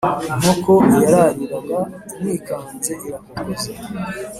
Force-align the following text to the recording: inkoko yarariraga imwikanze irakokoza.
inkoko 0.33 0.73
yarariraga 1.01 1.79
imwikanze 2.19 2.93
irakokoza. 3.07 3.71